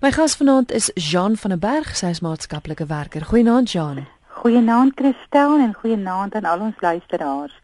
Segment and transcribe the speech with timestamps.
[0.00, 3.20] My gas vanaand is Jean van der Berg, sy is maatskaplike werker.
[3.28, 4.06] Goeienaand Jean.
[4.40, 7.58] Goeienaand Christel en goeienaand aan al ons luisteraars.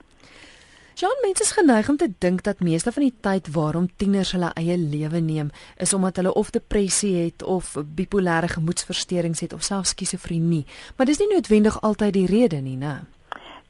[1.00, 4.50] Jean, mense is geneig om te dink dat meeste van die tyd waarom tieners hulle
[4.52, 5.49] eie lewe neem,
[5.80, 10.66] is omdat hulle of depressie het of bipolêre gemoedstoornisse het of selfs skizofrenie.
[10.96, 12.98] Maar dis nie noodwendig altyd die rede nie, né?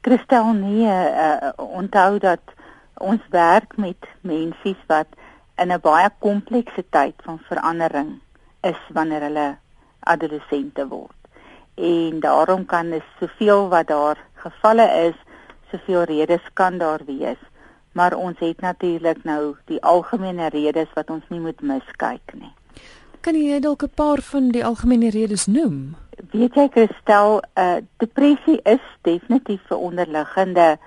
[0.03, 2.43] Christel, nee, uh, onthou dat
[2.99, 5.07] ons werk met mense wat
[5.55, 8.17] in 'n baie komplekse tyd van verandering
[8.71, 9.47] is wanneer hulle
[9.99, 11.15] adolessente word.
[11.75, 15.17] En daarom kan dit soveel wat daar gevalle is,
[15.71, 17.41] soveel redes kan daar wees.
[17.91, 22.53] Maar ons het natuurlik nou die algemene redes wat ons nie moet miskyk nie.
[23.21, 25.95] Kan jy dalk 'n paar van die algemene redes noem?
[26.31, 30.77] Weet jy Christel, uh depressie is definitief 'n onderliggende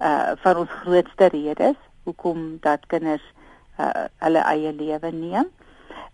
[0.00, 3.22] uh van ons grootste redes hoekom dat kinders
[3.78, 5.46] uh hulle eie lewe neem.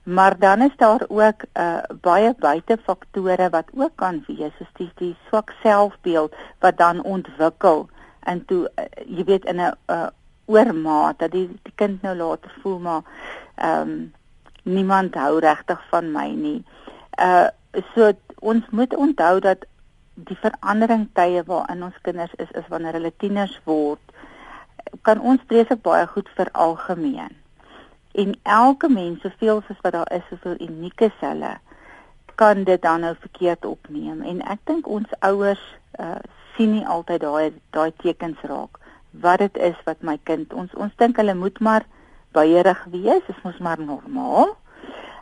[0.06, 5.16] Maar dan is daar ook uh baie buitefaktore wat ook kan wees, soos die die
[5.28, 7.88] swak selfbeeld wat dan ontwikkel
[8.20, 10.06] en toe uh, jy weet in 'n uh,
[10.44, 13.02] oormaat dat die, die kind nou later voel maar
[13.54, 14.12] ehm um,
[14.62, 16.64] niemand hou regtig van my nie.
[17.18, 17.46] Uh
[17.94, 19.66] so ons moet onthou dat
[20.14, 24.00] die verandering tye waarin ons kinders is is wanneer hulle tieners word
[25.02, 27.34] kan ons presek baie goed vir algemeen
[28.22, 31.56] en elke mens soveel soos wat daar is soveel unieke selle
[32.40, 34.22] kan dit dan nou verkeerd opneem.
[34.22, 35.62] En ek dink ons ouers
[36.00, 36.20] uh,
[36.56, 38.80] sien nie altyd daai daai tekens raak
[39.24, 41.84] wat dit is wat my kind ons ons dink hulle moet maar
[42.36, 44.56] baierig wees is mos maar normaal.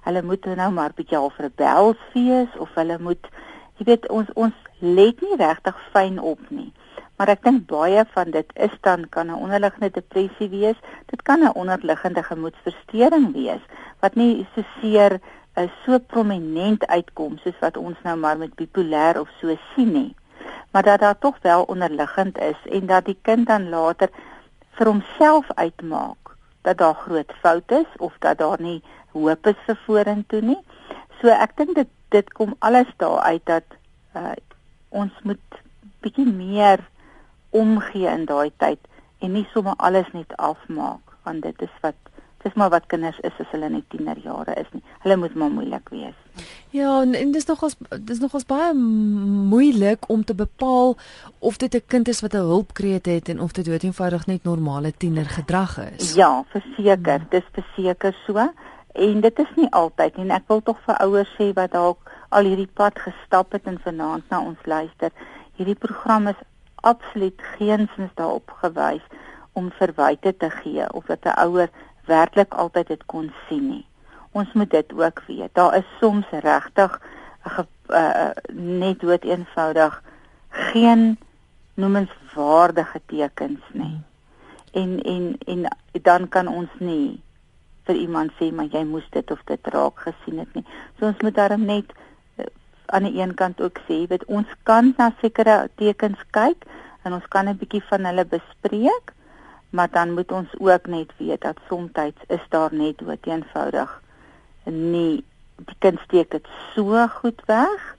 [0.07, 3.31] Hulle moet nou maar bietjie al rebels wees of hulle moet
[3.79, 6.71] jy weet ons ons let nie regtig fyn op nie
[7.17, 10.79] Maar ek dink baie van dit is dan kan 'n onderliggende depressie wees.
[11.07, 13.63] Dit kan 'n onderliggende gemoedstoornis wees
[14.01, 15.21] wat nie so seer
[15.55, 19.93] is uh, so prominent uitkom soos wat ons nou maar met bipolêr of so sien
[19.93, 20.15] nie.
[20.71, 24.11] Maar dat daar tog wel onderliggend is en dat die kind dan later
[24.71, 29.79] vir homself uitmaak dat daar groot foute is of dat daar nie hoop is vir
[29.87, 30.61] vorentoe nie.
[31.21, 33.79] So ek dink dit dit kom alles daar uit dat
[34.17, 34.35] uh,
[34.89, 35.63] ons moet
[36.03, 36.83] bietjie meer
[37.55, 38.81] omgee in daai tyd
[39.23, 41.97] en nie sommer alles net afmaak want dit is wat
[42.45, 44.83] dis maar wat kinders is as hulle net tienerjare is nie.
[45.05, 46.45] Hulle moet maar moeilik wees.
[46.77, 50.97] Ja, en, en dis nogals dis nogals baie moeilik om te bepaal
[51.39, 54.93] of dit 'n kind is wat 'n hulpkreet het en of dit doeteenvoudig net normale
[54.93, 56.15] tienergedrag is.
[56.15, 57.31] Ja, verseker, hmm.
[57.31, 58.37] dis verseker so
[58.93, 62.45] en dit is nie altyd en ek wil tog vir ouers sê wat dalk al
[62.45, 65.11] hierdie pad gestap het en vanaand na ons luister.
[65.57, 66.41] Hierdie program is
[66.85, 69.03] absoluut geensins daarop gewys
[69.53, 71.71] om verwyte te gee of dat 'n ouer
[72.07, 73.87] werklik altyd dit kon sien nie.
[74.31, 75.55] Ons moet dit ook weet.
[75.55, 77.01] Daar is soms regtig
[77.89, 80.03] uh, net dood eenvoudig
[80.49, 81.19] geen
[81.75, 84.01] noemenswaardige tekens nie.
[84.73, 87.21] En en en dan kan ons nie
[87.85, 90.65] vir iemand sê maar jy moes dit of dit raak gesien het nie.
[90.99, 91.93] So ons moet daarom net
[92.87, 96.65] aan die een kant ook sê, weet ons kan na sekere tekens kyk
[97.03, 99.13] en ons kan 'n bietjie van hulle bespreek,
[99.71, 101.91] maar dan moet ons ook net weet dat soms
[102.27, 104.03] is daar net dood eenvoudig
[104.65, 105.25] nie
[105.57, 107.93] die kind steek dit so goed weg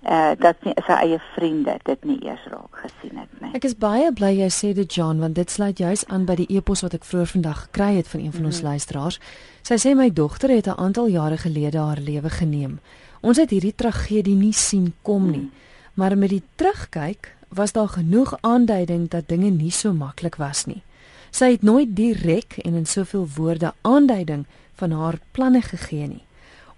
[0.00, 3.50] uh dat nie sy eie vriende dit nie eers raak gesien het nie.
[3.52, 6.48] Ek is baie bly jy sê dit John want dit sluit juis aan by die
[6.56, 8.70] epos wat ek vroeër vandag gekry het van een van ons mm -hmm.
[8.70, 9.20] luisteraars.
[9.62, 12.80] Sy sê my dogter het 'n aantal jare gelede haar lewe geneem.
[13.20, 15.50] Ons het hierdie tragedie nie sien kom nie,
[15.94, 20.82] maar met die terugkyk was daar genoeg aanduiding dat dinge nie so maklik was nie.
[21.30, 24.46] Sy het nooit direk en in soveel woorde aanduiding
[24.80, 26.24] van haar planne gegee nie.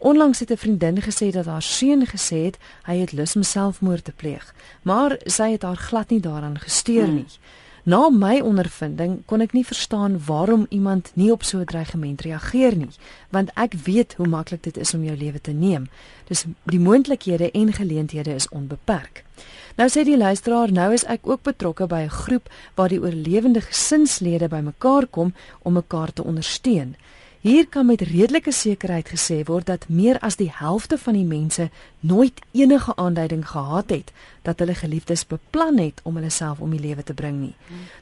[0.03, 4.05] Onlangs het 'n vriendin gesê dat haar seun gesê het hy het lus om selfmoord
[4.05, 7.29] te pleeg, maar sy het haar glad nie daaraan gesteer nie.
[7.29, 7.62] Hmm.
[7.85, 12.77] Na my ondervinding kon ek nie verstaan waarom iemand nie op so 'n dreigement reageer
[12.77, 12.95] nie,
[13.31, 15.89] want ek weet hoe maklik dit is om jou lewe te neem.
[16.29, 19.25] Dis die moontlikhede en geleenthede is onbeperk.
[19.77, 23.61] Nou sê die luisteraar, nou is ek ook betrokke by 'n groep waar die oorlewende
[23.61, 26.95] gesinslede bymekaar kom om mekaar te ondersteun.
[27.43, 31.65] Hier kan met redelike sekerheid gesê word dat meer as die helfte van die mense
[32.01, 34.13] nooit enige aanduiding gehad het
[34.47, 37.57] dat hulle geliefdes beplan het om hulle self om die lewe te bring nie.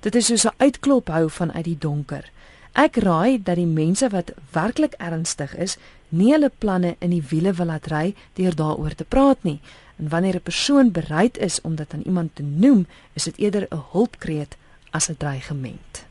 [0.04, 2.31] Dit is soos 'n uitklop hou vanuit die donker.
[2.72, 5.78] Ek raai dat die mense wat werklik ernstig is,
[6.08, 9.60] nie hulle planne in die wiele wil laat ry deur daaroor te praat nie.
[9.96, 13.66] En wanneer 'n persoon bereid is om dit aan iemand te noem, is dit eerder
[13.70, 14.56] 'n hulpkreet
[14.90, 16.09] as 'n dreigement.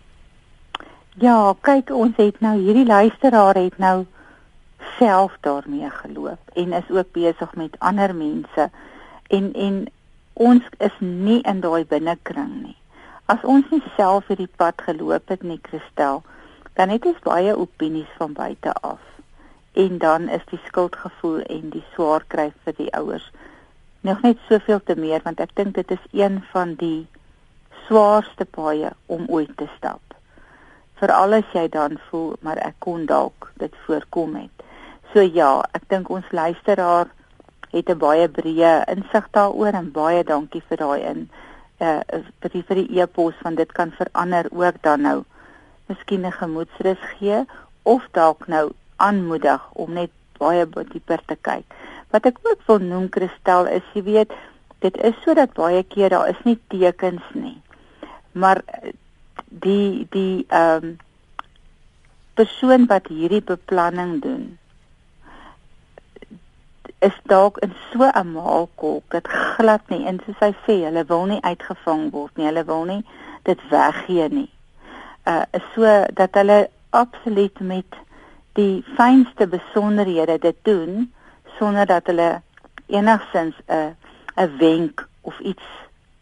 [1.19, 4.05] Ja, kyk ons het nou hierdie luisteraar het nou
[4.97, 8.69] self daarmee geloop en is ook besig met ander mense
[9.27, 9.81] en en
[10.33, 12.77] ons is nie in daai binnekring nie.
[13.25, 16.23] As ons nie self hierdie pad geloop het nie, Christel,
[16.79, 19.03] dan het ons baie opinies van buite af.
[19.73, 23.27] En dan is die skuldgevoel en die swaar kry vir die ouers
[24.07, 27.07] nog net soveel te meer want ek dink dit is een van die
[27.87, 30.08] swaarste paaie om ooit te stap.
[30.99, 34.63] Veral as jy dan voel maar ek kon dalk dit voorkom het.
[35.11, 37.07] So ja, ek dink ons luisteraar
[37.71, 41.29] het 'n baie breë insig daaroor en baie dankie vir daai in
[41.79, 42.01] uh
[42.41, 45.23] vir die vir die e-pos van dit kan verander ook dan nou.
[45.87, 47.45] Miskien 'n gemoedsrus gee
[47.83, 51.65] of dalk nou aanmoedig om net baie dieper te kyk.
[52.11, 54.31] Wat ek ook wil noem Kristel is jy weet
[54.79, 57.61] dit is sodat baie keer daar is nie tekens nie
[58.31, 58.63] maar
[59.47, 60.97] die die ehm um,
[62.33, 64.57] persoon wat hierdie beplanning doen
[66.99, 71.25] is dalk in so 'n maalkolk dit glad nie en soos hy sê hulle wil
[71.25, 73.03] nie uitgevang word nie hulle wil nie
[73.43, 74.51] dit weggee nie
[75.25, 77.99] uh is so dat hulle absoluut met
[78.53, 81.13] die fynste besonderhede dit doen
[81.57, 82.41] sonder dat hulle
[82.87, 83.95] enigsins 'n
[84.35, 85.63] 'n wenk of iets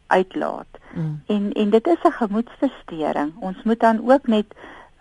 [0.07, 0.67] uitlaat.
[0.97, 1.21] Mm.
[1.25, 3.33] En en dit is 'n gemoedsversteuring.
[3.39, 4.45] Ons moet dan ook net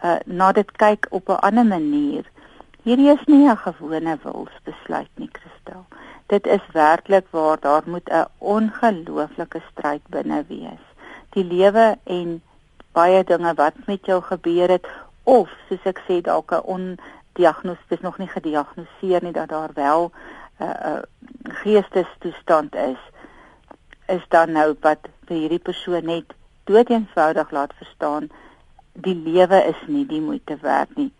[0.04, 2.24] uh, na dit kyk op 'n ander manier.
[2.82, 5.84] Hierdie is nie 'n gewone wilsbesluit nie, Christel.
[6.26, 10.84] Dit is werklik waar daar moet 'n ongelooflike stryd binne wees.
[11.28, 12.42] Die lewe en
[12.92, 14.86] baie dinge wat met jou gebeur het
[15.22, 20.10] of soos ek sê dalk 'n ondiagnostiese nog nie gediagnoseer nie dat daar wel
[20.58, 21.02] 'n uh, uh,
[21.42, 22.98] geestestoestand is
[24.06, 24.98] is dan nou wat
[25.28, 26.34] vir hierdie persoon net
[26.70, 28.28] doeteenvoudig laat verstaan
[29.06, 31.10] die lewe is nie die moeite werd nie.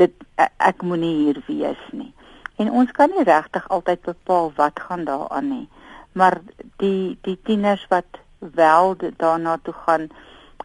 [0.00, 2.10] Dit ek, ek moenie hier wees nie.
[2.60, 5.68] En ons kan nie regtig altyd bepaal wat gaan daaraan nie.
[6.12, 6.40] Maar
[6.82, 10.10] die die tieners wat wel daarna toe gaan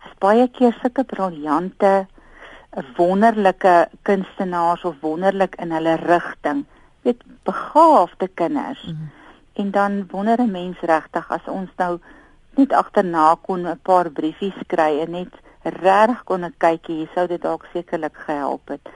[0.04, 2.08] is baie keer sulke briljante
[2.98, 6.66] wonderlike kunstenaars of wonderlik in hulle rigting.
[7.08, 8.84] Weet begaafde kinders.
[8.86, 9.18] Mm -hmm
[9.60, 12.00] En dan wonder 'n mens regtig as ons nou
[12.60, 15.34] net agterna kon 'n paar briefies kry en net
[15.64, 18.90] reg kon kyk hier sou dit dalk sekerlik gehelp het.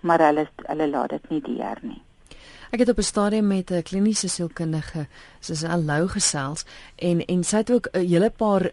[0.00, 2.02] Maar hulle hulle laat dit nie deur nie.
[2.70, 5.06] Ek het op 'n stadium met 'n kliniese sielkundige,
[5.40, 6.64] soos 'n lou gesels
[6.96, 8.70] en en sy het ook 'n hele paar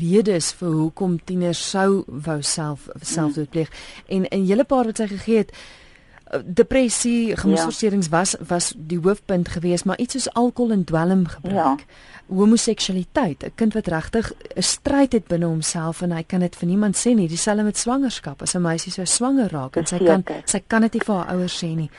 [0.00, 3.70] redes vir hoekom tieners sou wou self selfdood pleeg.
[3.70, 4.24] Mm.
[4.24, 5.52] En 'n hele paar wat sy gegee het
[6.44, 8.18] depressie, gemoedstoornings ja.
[8.18, 11.84] was was die hoofpunt geweest, maar iets soos alkohol en dwelm gebruik.
[11.86, 12.34] Ja.
[12.34, 16.68] Homoseksualiteit, 'n kind wat regtig 'n stryd het binne homself en hy kan dit vir
[16.68, 17.28] niemand sê nie.
[17.28, 18.42] Dieselfde met swangerskap.
[18.42, 21.34] As 'n meisie so swanger raak en sy kan sy kan dit nie vir haar
[21.34, 21.90] ouers sê nie.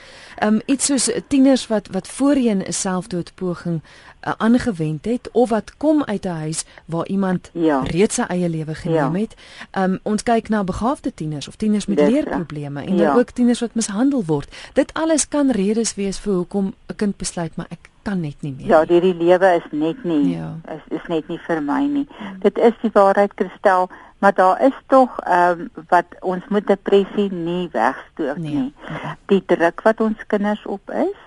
[0.44, 3.82] Um iets soos tieners wat wat voorheen 'n selfdoodpoging
[4.28, 7.80] uh, aangewend het of wat kom uit 'n huis waar iemand ja.
[7.80, 9.22] reeds sy eie lewe geneem ja.
[9.22, 9.36] het.
[9.78, 13.06] Um ons kyk na begaafde tieners of tieners met leerprobleme en ja.
[13.06, 14.56] dan ook tieners wat mishandel word.
[14.74, 18.56] Dit alles kan redes wees vir hoekom 'n kind besluit maar ek kan net nie
[18.58, 18.68] meer.
[18.68, 20.56] Ja, hierdie lewe is net nie ja.
[20.76, 22.08] is is net nie vir my nie.
[22.20, 22.34] Ja.
[22.40, 23.90] Dit is die waarheid Kristel,
[24.20, 28.54] maar daar is tog ehm um, wat ons moet depressie nie wegstoot nee.
[28.54, 28.74] nie.
[28.88, 29.16] Ja.
[29.26, 31.18] Die druk wat ons kinders op is.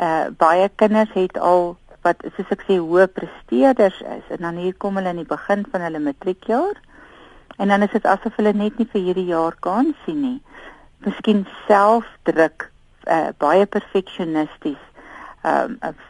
[0.00, 4.74] Uh baie kinders het al wat soos ek sê hoë presteerders is en dan hier
[4.74, 6.80] kom hulle in die begin van hulle matriekjaar
[7.62, 10.38] en dan is dit asof hulle net nie vir hierdie jaar kan sien nie.
[11.06, 12.68] Miskien selfdruk,
[13.06, 14.80] uh, baie perfeksionisties.
[15.42, 16.00] Ehm um,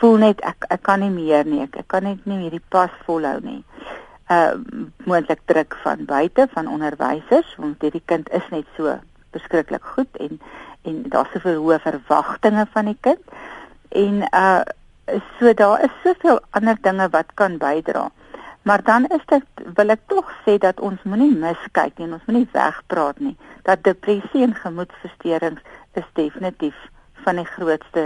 [0.00, 1.60] voel net ek ek kan nie meer nie.
[1.66, 3.60] Ek, ek kan net nie hierdie pas volhou nie.
[4.32, 8.96] Ehm uh, moontlik druk van buite van onderwysers want hierdie kind is net so
[9.36, 10.40] beskiklik goed en
[10.86, 13.22] en daar's soveel hoë verwagtinge van die kind.
[13.90, 14.64] En uh
[15.38, 18.10] so daar is soveel ander dinge wat kan bydra.
[18.62, 19.44] Maar dan is dit
[19.74, 23.36] wil ek tog sê dat ons moenie miskyk nie, ons moenie wegpraat nie
[23.66, 25.62] dat depressie en gemoedversteurings
[25.98, 26.74] is definitief
[27.26, 28.04] van die grootste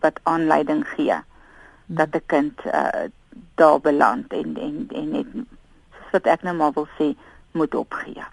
[0.00, 1.96] wat aanleiding gee hmm.
[1.96, 3.08] dat 'n kind uh,
[3.54, 7.14] daar beland en en en net soos wat ek nou maar wil sê
[7.52, 8.24] moet opgee.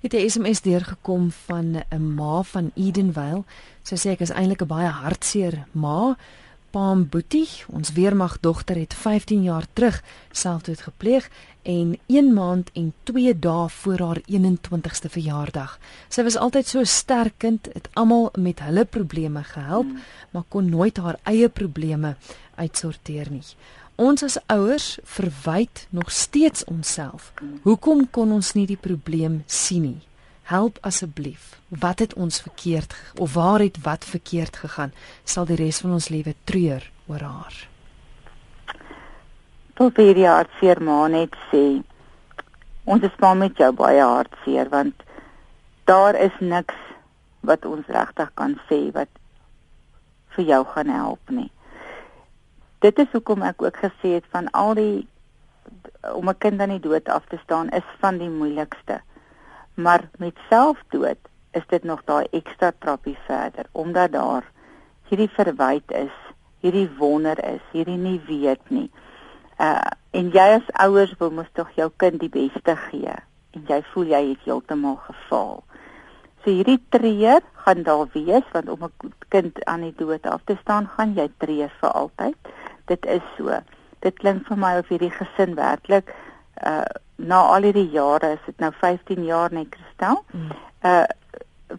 [0.00, 3.42] Het 'n SMS deurgekom van 'n ma van Edenvale.
[3.82, 6.16] Sy sê ek is eintlik 'n baie hartseer ma.
[6.74, 10.00] Paam Boetie, ons weermag dogter het 15 jaar terug
[10.34, 11.28] selfdood gepleeg
[11.62, 15.76] en 1 maand en 2 dae voor haar 21ste verjaardag.
[16.10, 20.00] Sy was altyd so sterk kind, het almal met hulle probleme gehelp, mm.
[20.30, 22.16] maar kon nooit haar eie probleme
[22.58, 23.46] uitsorteer nie.
[23.94, 27.30] Ons as ouers verwyd nog steeds onsself.
[27.38, 27.60] Mm.
[27.62, 30.02] Hoekom kon ons nie die probleem sien nie?
[30.44, 31.60] Help asseblief.
[31.68, 34.92] Wat het ons verkeerd of waar het wat verkeerd gegaan?
[35.24, 37.68] Sal die res van ons lewe treur oor haar.
[39.74, 41.80] Probeer hartseer maar net sê.
[42.84, 45.02] Ons is maar met jou baie hartseer want
[45.88, 46.76] daar is niks
[47.40, 49.08] wat ons regtig kan sê wat
[50.36, 51.50] vir jou gaan help nie.
[52.84, 55.06] Dit is hoekom ek ook gesê het van al die
[56.12, 59.00] om 'n kind aan die dood af te staan is van die moeilikste.
[59.74, 61.18] Maar met selfdood
[61.50, 64.50] is dit nog daai ekstra trappie verder omdat daar
[65.08, 66.14] hierdie verwyd is,
[66.60, 68.90] hierdie wonder is, hierdie nie weet nie.
[69.58, 69.82] Uh
[70.14, 73.14] en jy as ouers wil mos tog jou kind die beste gee
[73.58, 75.64] en jy voel jy het heeltemal gefaal.
[76.44, 80.56] So hierdie treur gaan daar wees want om 'n kind aan die dood af te
[80.60, 82.36] staan gaan jy treur vir altyd.
[82.86, 83.58] Dit is so.
[84.00, 86.14] Dit klink vir my of hierdie gesin werklik
[86.62, 86.86] uh
[87.16, 90.24] na al hierdie jare, is dit nou 15 jaar net Kristel.
[90.32, 90.50] Mm.
[90.82, 91.04] Uh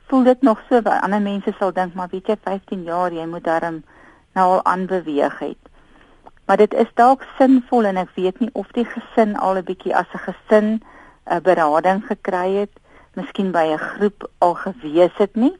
[0.10, 3.26] voel dit nog so baie ander mense sal dink maar weet jy 15 jaar jy
[3.30, 3.84] moet daarom
[4.34, 5.70] nou al aanbeweeg het.
[6.46, 9.96] Maar dit is dalk sinvol en ek weet nie of die gesin al 'n bietjie
[9.96, 10.82] as 'n gesin 'n
[11.32, 12.74] uh, berading gekry het,
[13.14, 15.56] miskien by 'n groep al gewees het nie.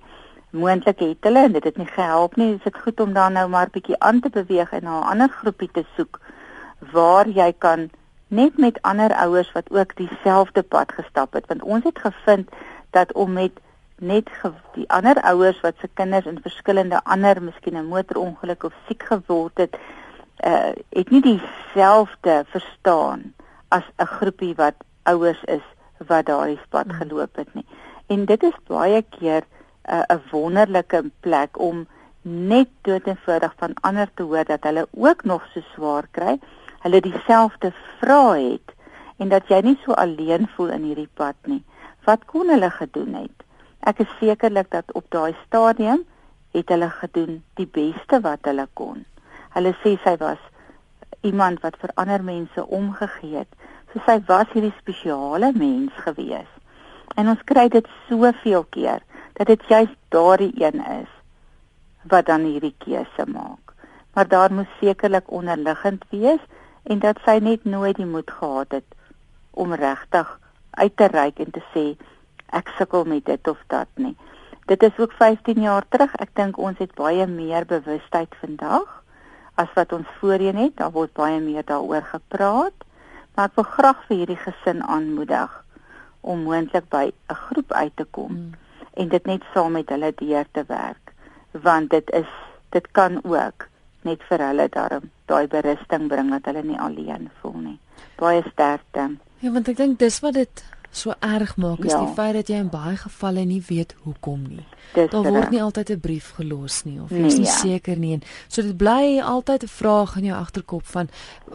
[0.50, 2.56] Moontlik het hulle en dit het nie gehelp nie.
[2.56, 5.30] Is dit goed om dan nou maar bietjie aan te beweeg en na 'n ander
[5.30, 6.20] groepie te soek
[6.92, 7.90] waar jy kan
[8.36, 12.50] net met ander ouers wat ook dieselfde pad gestap het want ons het gevind
[12.90, 13.60] dat om met
[13.98, 14.30] net
[14.74, 19.58] die ander ouers wat se kinders in verskillende ander miskien 'n motorongeluk of siek geword
[19.58, 19.78] het
[20.44, 23.34] uh het nie dieselfde verstaan
[23.68, 25.66] as 'n groepie wat ouers is
[26.08, 26.98] wat daardie pad hmm.
[27.00, 27.66] geloop het nie.
[28.08, 31.88] En dit is baie keer 'n uh, 'n wonderlike plek om
[32.22, 36.40] net dood eenvoudig van ander te hoor dat hulle ook nog so swaar kry,
[36.86, 38.74] hulle dieselfde vrae het
[39.18, 41.64] en dat jy nie so alleen voel in hierdie pad nie.
[42.06, 43.46] Wat kon hulle gedoen het?
[43.90, 46.04] Ek is sekerlik dat op daai stadium
[46.54, 49.02] het hulle gedoen die beste wat hulle kon.
[49.56, 50.42] Hulle sê sy was
[51.26, 53.50] iemand wat vir ander mense omgegee het.
[53.92, 56.52] So sy was hierdie spesiale mens gewees.
[57.18, 59.02] En ons kry dit soveel keer
[59.40, 61.12] dat dit juist daardie een is
[62.12, 63.74] wat dan hierdie keuse maak.
[64.14, 66.44] Maar daar moet sekerlik onderliggend wees
[66.86, 68.98] en dat sy net nooit die moed gehad het
[69.52, 70.40] om regtig
[70.72, 71.86] uit te reik en te sê
[72.60, 74.16] ek sukkel met dit of dat nie.
[74.66, 76.14] Dit is ook 15 jaar terug.
[76.22, 79.04] Ek dink ons het baie meer bewustheid vandag
[79.62, 80.78] as wat ons voorheen het.
[80.78, 82.88] Daar word baie meer daaroor gepraat.
[83.36, 85.52] Maar ek wil graag vir hierdie gesin aanmoedig
[86.26, 88.54] om moontlik by 'n groep uit te kom mm.
[88.94, 91.14] en dit net saam met hulle deur te werk
[91.52, 92.32] want dit is
[92.70, 93.68] dit kan ook
[94.06, 97.78] net vir hulle daarom daai berusting bring dat hulle nie alleen voel nie.
[98.20, 99.10] Baie sterkte.
[99.42, 100.64] Ja, want ek dink dis wat dit
[100.96, 102.00] so erg maak is ja.
[102.00, 104.66] die feit dat jy in baie gevalle nie weet hoekom nie.
[104.94, 107.58] Dis daar word nie altyd 'n brief gelos nie of jy nee, is nie ja.
[107.58, 111.10] seker nie en so dit bly altyd 'n vraag in jou agterkop van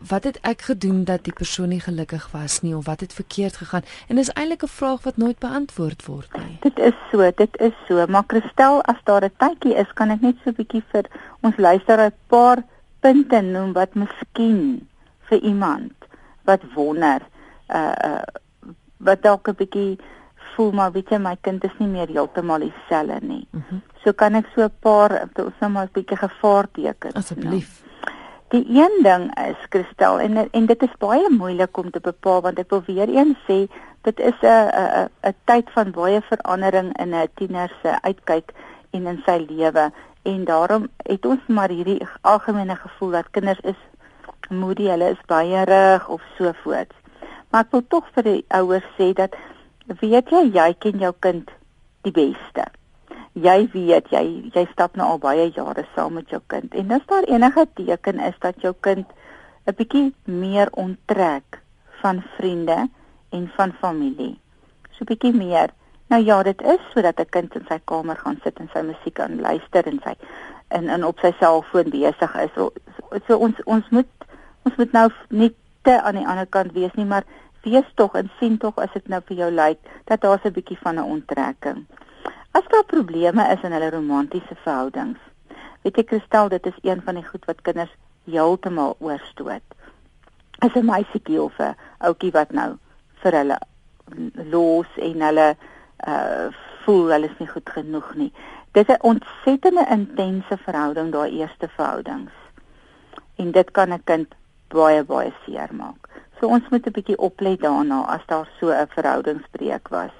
[0.08, 3.56] wat het ek gedoen dat die persoon nie gelukkig was nie of wat het verkeerd
[3.56, 6.58] gegaan en dis eintlik 'n vraag wat nooit beantwoord word nie.
[6.60, 10.20] Dit is so, dit is so, maar Christel as daar 'n tydjie is, kan ek
[10.20, 11.04] net so 'n bietjie vir
[11.40, 12.62] ons luisteraars 'n paar
[13.00, 14.86] punte noem wat miskien
[15.28, 15.92] vir iemand
[16.44, 17.20] wat wonder
[17.68, 18.22] uh uh
[19.00, 19.98] wat dalk 'n bietjie
[20.54, 23.46] voel maar weet jy my kind is nie meer heeltemal dieselfde nie.
[23.50, 23.82] Mm -hmm.
[24.04, 27.12] So kan ek so 'n paar ons nou maar 'n bietjie gevaarteken.
[27.12, 27.82] Asseblief.
[27.82, 27.88] Nou.
[28.50, 32.58] Die een ding is Kristel en en dit is baie moeilik om te bepaal want
[32.58, 33.68] ek wil weer eens sê
[34.02, 38.52] dit is 'n 'n 'n tyd van baie verandering in 'n tiener se uitkyk
[38.90, 39.92] en in sy lewe
[40.22, 43.80] en daarom het ons maar hierdie algemene gevoel dat kinders is
[44.48, 46.92] moody, hulle is baie rig of so voort.
[47.50, 49.34] Maar ek wil tog vir die ouers sê dat
[50.00, 51.50] weet jy jy ken jou kind
[52.06, 52.66] die beste.
[53.34, 54.22] Jy weet jy
[54.54, 58.22] jy stap nou al baie jare saam met jou kind en as daar enige teken
[58.22, 59.06] is dat jou kind
[59.66, 61.58] 'n bietjie meer onttrek
[62.02, 62.88] van vriende
[63.30, 64.38] en van familie.
[64.90, 65.70] So 'n bietjie meer.
[66.08, 69.20] Nou ja, dit is sodat 'n kind in sy kamer gaan sit en sy musiek
[69.20, 70.14] aan luister en sy
[70.68, 72.50] en en op sy selfoon besig is.
[72.54, 72.72] So,
[73.26, 74.10] so ons ons moet
[74.62, 77.24] ons moet nou nie te aan die ander kant wees nie, maar
[77.62, 80.78] wees tog en sien tog as dit nou vir jou lyk dat daar 'n bietjie
[80.78, 81.86] van 'n onttrekking.
[82.52, 85.18] As daar probleme is in hulle romantiese verhoudings.
[85.82, 87.94] Weet jy Kristel, dit is een van die goed wat kinders
[88.24, 89.62] heeltemal oorstoot.
[90.58, 92.76] As 'n meisietjie of 'n ouetjie wat nou
[93.22, 93.58] vir hulle
[94.34, 95.56] los en hulle
[96.08, 96.48] uh
[96.84, 98.32] voel hulle is nie goed genoeg nie.
[98.72, 102.32] Dit is 'n ontsettende intense verhouding daai eerste verhoudings.
[103.36, 104.34] En dit kan 'n kind
[104.72, 106.08] baie baie seer maak.
[106.38, 110.16] So ons moet 'n bietjie oplet daarna as daar so 'n verhoudingsbreek was.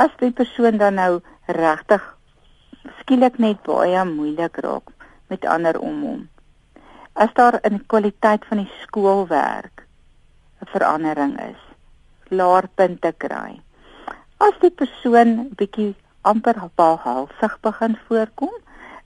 [0.00, 1.20] as die persoon dan nou
[1.60, 2.04] regtig
[3.00, 4.92] skielik net baie moeilik raak
[5.32, 6.22] met ander om hom.
[7.12, 9.84] As daar in die kwaliteit van die skoolwerk
[10.62, 11.60] 'n verandering is,
[12.30, 13.60] laer punte kry.
[14.38, 18.54] As die persoon bietjie amper halfsig begin voorkom,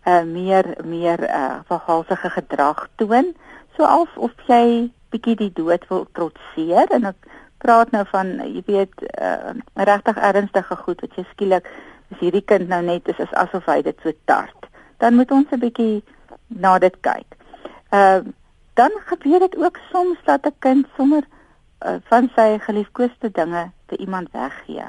[0.06, 3.34] uh meer meer uh verhalsige gedrag toon,
[3.76, 7.28] so of of jy bietjie die dood wil trotseer en ek
[7.64, 11.68] praat nou van jy weet uh, regtig ernstige goed wat jy skielik
[12.12, 14.68] as hierdie kind nou net is, asof hy dit so tart.
[15.02, 16.02] Dan moet ons 'n bietjie
[16.48, 17.38] na dit kyk.
[17.92, 18.20] Uh
[18.74, 21.22] dan gebeur dit ook soms dat 'n kind sommer
[21.86, 24.86] uh, van sy geliefkoeste dinge te iemand weggee.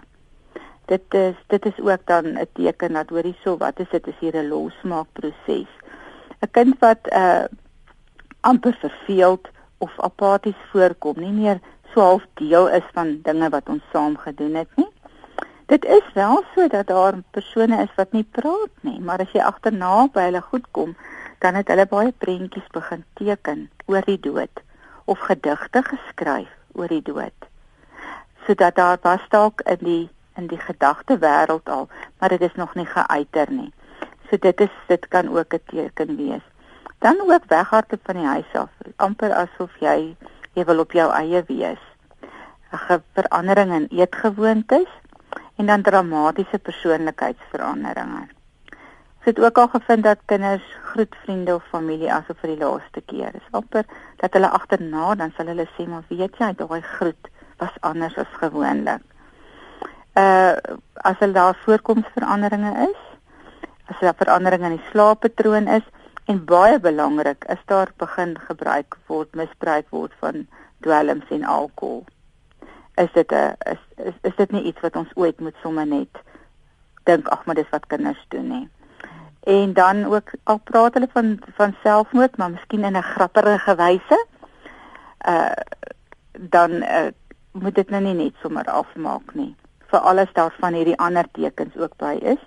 [0.86, 4.20] Dit is dit is ook dan 'n teken dat hoorie so wat is dit is
[4.20, 5.72] hier 'n losmaakproses.
[6.42, 7.46] 'n Kind wat uh
[8.46, 9.48] amper verveeld
[9.78, 11.60] of apaties voorkom, nie meer
[11.94, 14.92] so half deel is van dinge wat ons saam gedoen het nie.
[15.66, 19.42] Dit is wel so dat daar persone is wat nie praat nie, maar as jy
[19.42, 20.94] agterna by hulle goed kom,
[21.42, 24.62] dan het hulle baie prentjies begin teken oor die dood
[25.10, 27.50] of gedigte geskryf oor die dood.
[28.46, 30.04] Sodat daar was dalk in die
[30.36, 31.88] in die gedagte wêreld al,
[32.20, 33.72] maar dit is nog nie geuiter nie.
[34.30, 36.46] So dit is dit kan ook 'n teken wees.
[37.06, 40.16] Dan ook weghardloop van die huis af, amper asof jy
[40.58, 41.82] jy wil op jou eie wees.
[42.74, 44.90] 'n Verandering in eetgewoontes
[45.56, 48.24] en dan dramatiese persoonlikheidsveranderinge.
[49.18, 53.02] Ons het ook al gevind dat kinders groet vriende of familie asof vir die laaste
[53.06, 53.32] keer.
[53.32, 53.86] Dis amper
[54.18, 58.34] dat hulle agterna dan sal hulle sê maar weet jy daai groet was anders as
[58.42, 59.04] gewoonlik.
[60.18, 60.58] Uh
[60.94, 63.02] as hulle daar voorkomsveranderinge is,
[63.86, 65.86] as daar veranderinge in die slaappatroon is,
[66.26, 70.48] En baie belangrik is daar begin gebruik word misbruik word van
[70.82, 72.06] dwelms en alkohol.
[72.96, 76.24] Is dit 'n is, is is dit nie iets wat ons ooit moet sommer net
[77.04, 78.70] dink ag maar dis wat kinders doen nie.
[79.44, 84.26] En dan ook al praat hulle van van selfmoord maar miskien in 'n grappige wyse.
[85.28, 85.52] Uh
[86.40, 87.08] dan uh,
[87.52, 89.56] moet dit nou nie net sommer afmaak nie.
[89.88, 92.42] Vir alles daarvan hierdie ander tekens ook by is.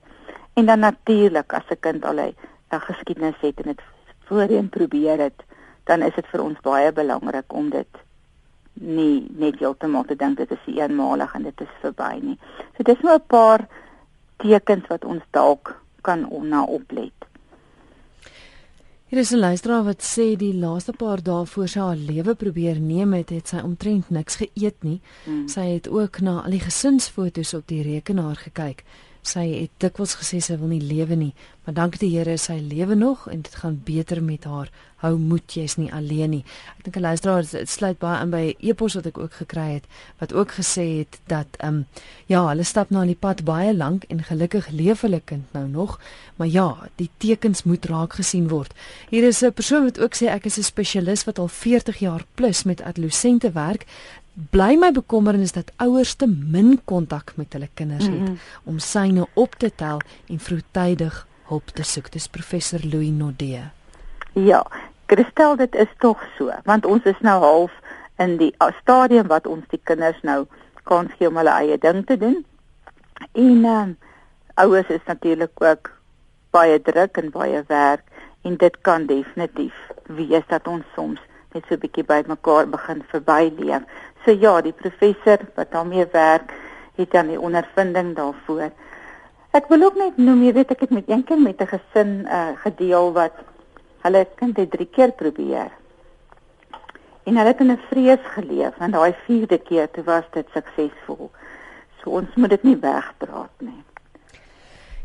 [0.55, 2.35] En dan natuurlik as 'n kind al hy
[2.71, 3.83] 'n geskiedenis het en dit
[4.29, 5.43] voorheen probeer het,
[5.85, 8.03] dan is dit vir ons baie belangrik om dit
[8.73, 12.39] nie net heeltemal te dink dit is eenmalig en dit is verby nie.
[12.77, 13.69] So dis nou 'n paar
[14.37, 17.13] tekens wat ons dalk kan na oplet.
[19.09, 22.81] Hier is 'n luisteraar wat sê die laaste paar dae voor sy haar lewe probeer
[22.81, 25.01] neem het, het sy omtrent niks geëet nie.
[25.25, 25.49] Hmm.
[25.49, 28.85] Sy het ook na al die gesinsfoto's op die rekenaar gekyk.
[29.29, 31.33] Sy het dikwels gesê sy wil nie lewe nie,
[31.65, 34.71] maar dankie die Here sy lewe nog en dit gaan beter met haar.
[35.03, 36.45] Hou moed, jy's nie alleen nie.
[36.79, 39.69] Ek dink 'n luisteraar dit sluit baie aan by 'n e-pos wat ek ook gekry
[39.75, 39.87] het
[40.19, 41.87] wat ook gesê het dat ehm um,
[42.27, 45.69] ja, hulle stap nou aan die pad baie lank en gelukkig leef hulle kind nou
[45.69, 46.01] nog,
[46.37, 48.73] maar ja, die tekens moet raak gesien word.
[49.11, 52.25] Hier is 'n persoon wat ook sê ek is 'n spesialis wat al 40 jaar
[52.35, 53.87] plus met adolessente werk
[54.51, 58.39] bly my bekommernis dat ouers te min kontak met hulle kinders het mm -hmm.
[58.65, 62.13] om syne op te tel en vroegtydig hulp te soek.
[62.13, 63.63] Dis professor Louis Nodee.
[64.33, 64.67] Ja,
[65.07, 67.73] Christel, dit is tog so, want ons is nou half
[68.17, 70.47] in die stadium wat ons die kinders nou
[70.83, 72.45] kan gee om hulle eie ding te doen.
[73.33, 73.95] En ehm uh,
[74.55, 75.91] ouers is natuurlik ook
[76.51, 78.03] baie druk en baie werk
[78.43, 79.75] en dit kan definitief
[80.07, 81.21] wees dat ons soms
[81.53, 83.83] net so 'n bietjie by mekaar begin verbyleef.
[84.29, 86.51] So ja, die professor wat daarmee werk,
[86.99, 88.67] het dan die ondervinding daarvoor.
[89.57, 92.11] Ek wil ook net noem, jy weet ek het met een kind met 'n gesin
[92.29, 93.33] uh gedeel wat
[94.05, 95.73] hulle kind het drie keer probeer.
[97.25, 101.31] En hulle het in 'n vrees geleef en daai vierde keer toe was dit suksesvol.
[102.03, 103.83] So ons moet dit nie wegpraat nie.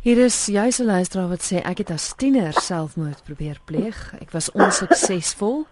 [0.01, 4.13] Hier is juis 'n luisteraar wat sê ek het as tiener selfmoord probeer pleeg.
[4.19, 5.65] Ek was onsuksesvol.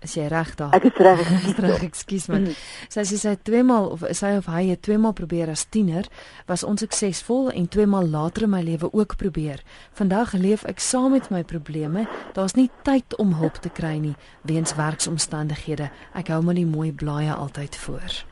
[0.00, 0.74] Is jy reg daar?
[0.76, 1.22] Ek is reg.
[1.64, 2.46] reg, ekskuus man.
[2.46, 2.58] Mm.
[2.92, 5.64] Sy sê sy het twee maal of sy of hy het twee maal probeer as
[5.66, 6.06] tiener,
[6.46, 9.64] was onsuksesvol en twee maal later in my lewe ook probeer.
[9.98, 12.06] Vandag leef ek saam met my probleme.
[12.38, 14.14] Daar's nie tyd om hulp te kry nie
[14.46, 15.90] weens werksomstandighede.
[16.14, 18.22] Ek hou maar die mooi blaaie altyd voor.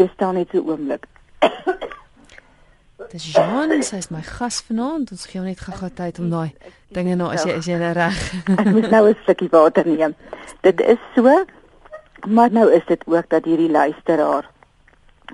[0.00, 1.06] Dis dan net 'n oomblik.
[3.10, 5.10] Dis Jean, sy is my gas vanaand.
[5.14, 6.52] Ons gee hom net gou-gou tyd om daai
[6.94, 8.20] dinge nou as jy is jy nou reg.
[8.54, 10.14] Ek moet nou 'n stukkie water neem.
[10.62, 11.24] Dit is so,
[12.26, 14.48] maar nou is dit ook dat hierdie luisteraar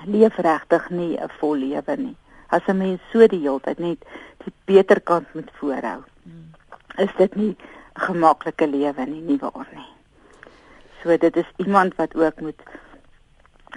[0.06, 2.16] leef regtig nie 'n vol lewe nie.
[2.50, 3.98] As 'n mens so die hele tyd net
[4.44, 6.04] die beter kant moet voorhou.
[6.96, 9.90] Is dit nie 'n gemaklike lewe nie, nie waar nie.
[11.02, 12.60] So dit is iemand wat ook moet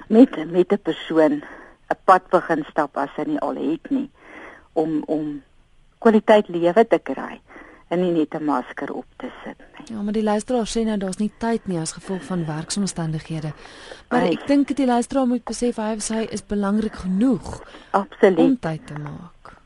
[0.07, 1.43] met met 'n persoon
[1.91, 4.09] 'n pad begin stap as hy nie al het nie
[4.73, 5.41] om om
[5.99, 7.41] kwaliteit lewe te kry
[7.91, 9.95] en nie net 'n masker op te sit nie.
[9.95, 13.51] Ja, maar die luisteraar sê nou daar's nie tyd nie as gevolg van werksomstandighede.
[14.09, 18.37] Maar ek dink die luisteraar moet besef hy sê is belangrik genoeg Absoluut.
[18.37, 19.59] om tyd te maak.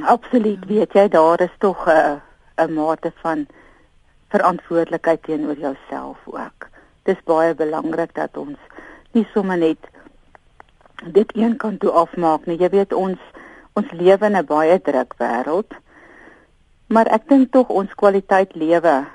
[0.00, 0.66] Absoluut, ja.
[0.66, 2.20] weet jy, daar is tog 'n
[2.56, 3.46] 'n mate van
[4.28, 6.68] verantwoordelikheid teenoor jouself ook.
[7.02, 8.58] Dis baie belangrik dat ons
[9.12, 9.78] nie sommer net
[11.04, 12.58] dit een kant toe afmaak nie.
[12.58, 13.18] Jy weet ons
[13.72, 15.72] ons lewe in 'n baie druk wêreld.
[16.86, 19.06] Maar ek dink tog ons kwaliteit lewe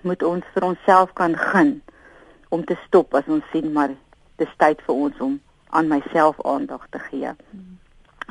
[0.00, 1.82] moet ons vir onsself kan gun
[2.48, 3.90] om te stop as ons sien maar
[4.36, 5.40] dis tyd vir ons om
[5.70, 7.30] aan myself aandag te gee.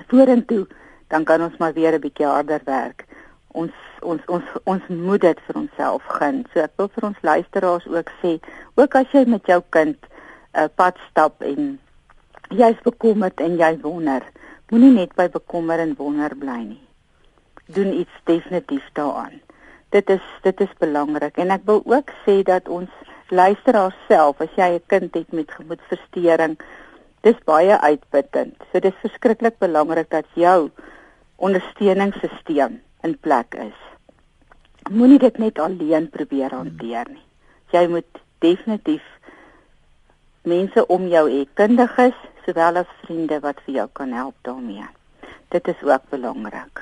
[0.07, 0.67] Vorentoe
[1.07, 3.05] dan kan ons maar weer 'n bietjie harder werk.
[3.47, 6.45] Ons ons ons ons moet dit vir onsself gun.
[6.53, 8.39] So ek wil vir ons luisteraars ook sê,
[8.75, 9.97] ook as jy met jou kind
[10.53, 11.79] 'n uh, pad stap en
[12.49, 14.23] jy's bekommerd en jy wonder,
[14.71, 16.89] moenie net by bekommer en wonder bly nie
[17.73, 19.41] doen iets definitief daaraan.
[19.89, 22.89] Dit is dit is belangrik en ek wil ook sê dat ons
[23.29, 26.57] luisteraars self as jy 'n kind het met gemoedversteuring,
[27.21, 28.55] dis baie uitputtend.
[28.71, 30.71] So dis verskriklik belangrik dat jou
[31.35, 33.79] ondersteuningssisteem in plek is.
[34.89, 37.25] Moenie dit net alleen probeer hanteer nie.
[37.71, 39.03] Jy moet definitief
[40.41, 42.15] mense om jou hê, kundiges
[42.49, 44.85] sowel as vriende wat vir jou kan help daarmee.
[45.53, 46.81] Dit is ook belangrik.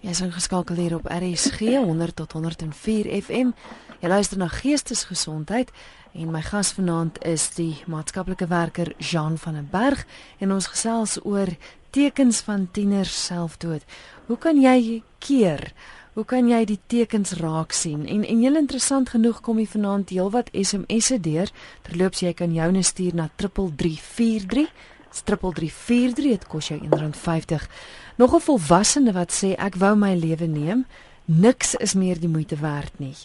[0.00, 3.50] Jy is ingeskakel hier op RSG 100 tot 104 FM.
[3.98, 5.72] Jy luister na Geestesgesondheid
[6.14, 10.04] en my gas vanaand is die maatskaplike werker Jean van den Berg
[10.38, 11.50] en ons gesels oor
[11.90, 13.82] tekens van tieners selfdood.
[14.26, 15.72] Hoe kan jy keer?
[16.14, 18.06] Hoe kan jy die tekens raak sien?
[18.06, 21.50] En en heel interessant genoeg kom jy vanaand heelwat SMS'e deur.
[21.86, 24.70] Terloops jy kan joune stuur na 3343
[25.12, 27.68] 3343 dit kos jou R1.50.
[28.16, 30.86] Nog 'n volwassene wat sê ek wou my lewe neem,
[31.24, 33.16] niks is meer die moeite werd nie.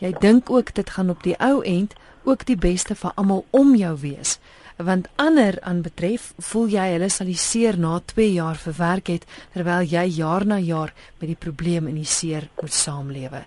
[0.00, 3.74] Jy dink ook dit gaan op die ou end ook die beste vir almal om
[3.76, 4.38] jou wees.
[4.76, 9.26] Want ander aan betref, voel jy hulle sal die seer na 2 jaar verwerk het
[9.52, 13.44] terwyl jy jaar na jaar met die probleem in die seer moet saamlewe.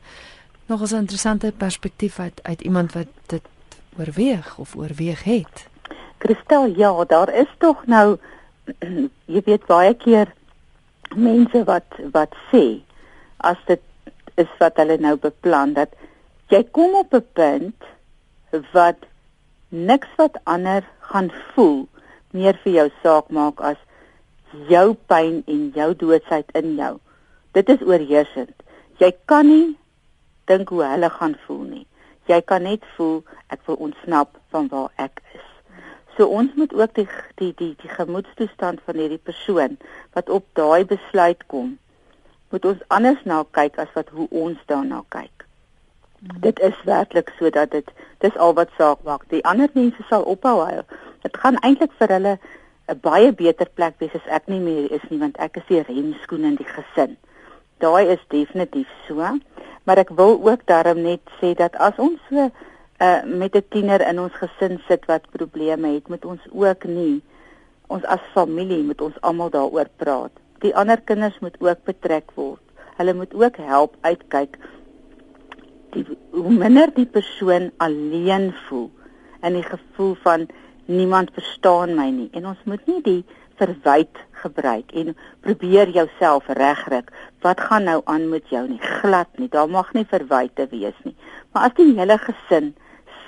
[0.68, 3.42] Nog 'n interessante perspektief uit uit iemand wat dit
[3.98, 5.73] oorweeg of oorweeg het.
[6.24, 8.18] Kristel, ja, daar is tog nou
[9.34, 10.30] jy weet baie keer
[11.16, 12.64] mense wat wat sê
[13.50, 13.82] as dit
[14.40, 15.98] is wat hulle nou beplan dat
[16.54, 17.90] jy kom op 'n punt
[18.72, 19.04] wat
[19.70, 21.88] niks wat ander gaan voel
[22.32, 23.80] meer vir jou saak maak as
[24.70, 27.00] jou pyn en jou doodsheid in jou.
[27.52, 28.54] Dit is oorheersend.
[28.98, 29.76] Jy kan nie
[30.46, 31.88] dink hoe hulle gaan voel nie.
[32.30, 35.33] Jy kan net voel ek wil ontsnap van waar ek is.
[36.18, 39.78] So ons moet ook die die die die gemoedstoestand van hierdie persoon
[40.14, 41.78] wat op daai besluit kom,
[42.54, 45.46] moet ons anders na kyk as wat hoe ons daarna kyk.
[46.20, 46.42] Hmm.
[46.46, 47.90] Dit is werklik sodat dit
[48.22, 49.26] dis al wat saak maak.
[49.34, 50.86] Die ander mense sal ophou huil.
[51.26, 52.38] Dit gaan eintlik vir hulle
[52.92, 55.82] 'n baie beter plek wees as ek nie meer is nie want ek is die
[55.82, 57.18] remskoen in die gesin.
[57.80, 59.16] Daai is definitief so,
[59.84, 62.52] maar ek wil ook daarom net sê dat as ons so
[63.04, 67.22] uh, met 'n tiener in ons gesin sit wat probleme het, moet ons ook nie
[67.88, 70.32] ons as familie moet ons almal daaroor praat.
[70.64, 72.62] Die ander kinders moet ook betrek word.
[72.98, 74.58] Hulle moet ook help uitkyk
[75.94, 78.90] die hoe minder die persoon alleen voel
[79.46, 80.48] en die gevoel van
[80.86, 82.30] niemand verstaan my nie.
[82.34, 83.22] En ons moet nie die
[83.62, 85.14] verwyd gebruik en
[85.46, 87.12] probeer jouself regryk.
[87.46, 88.82] Wat gaan nou aan met jou nie?
[88.82, 89.50] Glad nie.
[89.50, 91.16] Daar mag nie verwyte wees nie.
[91.52, 92.74] Maar as die hele gesin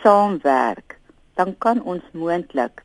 [0.06, 1.00] saamwerk,
[1.34, 2.84] dan kan ons moontlik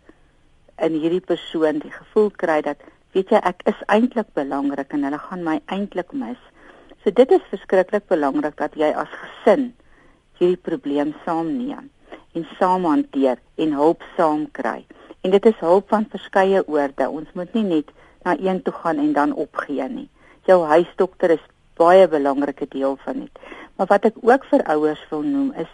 [0.80, 2.80] in hierdie persoon die gevoel kry dat
[3.12, 6.40] weet jy ek is eintlik belangrik en hulle gaan my eintlik mis.
[7.04, 9.70] So dit is verskriklik belangrik dat jy as gesin
[10.40, 11.90] hierdie probleem saamneem
[12.38, 14.86] en saam hanteer en hulp saam kry.
[15.20, 17.04] En dit is hulp van verskeie oorde.
[17.04, 17.92] Ons moet nie net
[18.24, 20.08] na een toe gaan en dan opgee nie.
[20.48, 23.40] Jou huisdokter is baie belangrike deel van dit.
[23.76, 25.68] Maar wat ek ook vir ouers wil noem is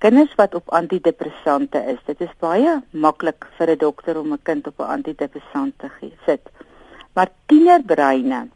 [0.00, 1.98] kinders wat op antidepressante is.
[2.06, 6.14] Dit is baie maklik vir 'n dokter om 'n kind op 'n antidepressant te gee.
[6.26, 6.40] Sit.
[7.14, 8.48] Maar tienerbreine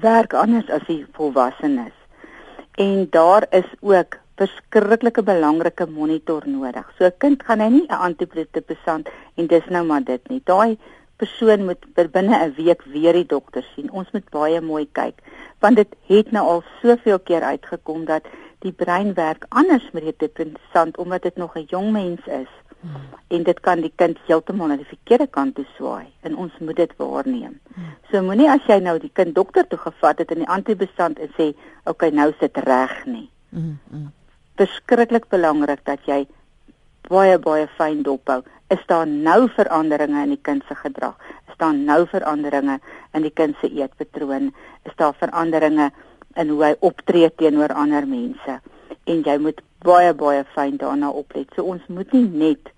[0.00, 1.96] werk anders as die volwassenes.
[2.74, 6.92] En daar is ook verskriklike belangrike monitor nodig.
[6.98, 10.40] So 'n kind gaan hy nie 'n antidepressant en dis nou maar dit nie.
[10.44, 10.78] Daai
[11.16, 13.90] persoon moet binne 'n week weer die dokter sien.
[13.90, 15.22] Ons moet baie mooi kyk
[15.58, 18.26] want dit het nou al soveel keer uitgekom dat
[18.66, 22.52] die brein werk anders met die depressant omdat dit nog 'n jong mens is.
[22.80, 23.02] Hmm.
[23.28, 26.76] En dit kan die kind heeltemal aan die verkeerde kant toe swaai en ons moet
[26.76, 27.60] dit waarneem.
[27.74, 27.94] Hmm.
[28.10, 31.28] So moenie as jy nou die kind dokter toe gevat het in die antibestand en
[31.38, 33.78] sê, "Oké, okay, nou sit reg nie." Hmm.
[33.90, 34.12] hmm.
[34.56, 36.26] Verskriklik belangrik dat jy
[37.08, 38.42] baie baie fyn dophou.
[38.68, 41.14] Is daar nou veranderinge in die kind se gedrag?
[41.48, 42.80] Is daar nou veranderinge
[43.12, 44.54] in die kind se eetpatroon?
[44.82, 45.90] Is daar veranderinge
[46.36, 48.60] in hoe hy optree teenoor ander mense?
[49.04, 51.48] En jy moet baie baie fyn daarna oplet.
[51.54, 52.72] So ons moet nie net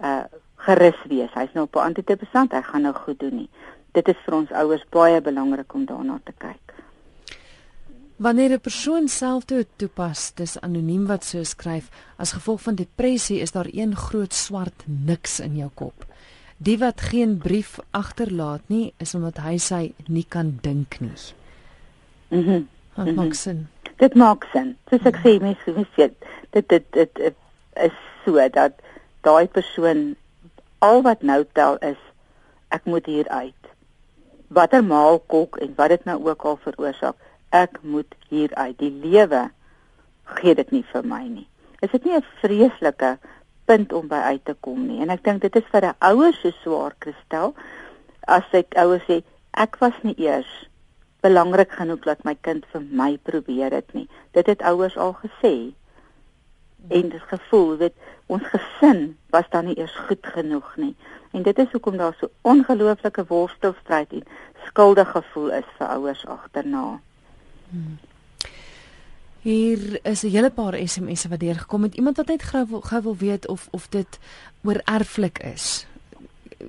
[0.00, 0.24] uh
[0.66, 1.30] gerus wees.
[1.34, 3.50] Hy's nou op 'n antidepressant, hy gaan nou goed doen nie.
[3.92, 6.74] Dit is vir ons ouers baie belangrik om daarna te kyk.
[8.16, 13.52] Wanneer 'n persoon selfdood toepas, dis anoniem wat so skryf, as gevolg van depressie is
[13.52, 16.06] daar een groot swart niks in jou kop.
[16.56, 21.10] Die wat geen brief agterlaat nie, is omdat hy sy nie kan dink nie.
[22.28, 22.50] Mhm.
[22.50, 23.68] Mm Wat maak sin?
[23.96, 24.76] Dit maak sin.
[24.90, 26.14] Soos ek sê, mense weet,
[26.56, 27.36] dit dit dit, dit
[27.86, 28.78] is so dat
[29.26, 30.14] daai persoon
[30.84, 32.00] al wat nou tel is
[32.74, 33.72] ek moet hier uit.
[34.48, 37.16] Watter maal kok en wat dit nou ook al veroorsaak,
[37.54, 38.76] ek moet hier uit.
[38.80, 39.48] Die lewe
[40.38, 41.48] gee dit nie vir my nie.
[41.84, 43.18] Is dit nie 'n vreeslike
[43.66, 45.00] punt om by uit te kom nie?
[45.02, 47.54] En ek dink dit is vir 'n ouer so swaar kristel
[48.26, 50.68] as ek ouers sê ek was nie eers
[51.26, 54.08] belangrik genoeg dat my kind vir my probeer dit nie.
[54.38, 55.54] Dit het ouers al gesê
[56.88, 57.94] en dit gevoel weet
[58.30, 60.94] ons gesin was dan nie eers goed genoeg nie
[61.36, 64.22] en dit is hoekom daar so ongelooflike worstelstryd en
[64.66, 67.00] skuldige gevoel is vir ouers agterna.
[69.40, 71.94] Hier is 'n hele paar SMS'e wat deurgekom het.
[71.94, 74.18] Iemand wat net gou wil weet of of dit
[74.62, 75.86] oor erflik is.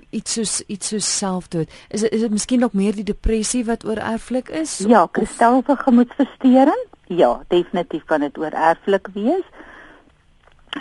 [0.10, 1.70] Iets soos iets soos selfdood.
[1.90, 4.78] Is is dit miskien dalk meer die depressie wat oor erflik is?
[4.88, 6.84] Ja, kristal vir gemoedversteuring?
[7.08, 9.46] Ja, definitief kan dit oor erflik wees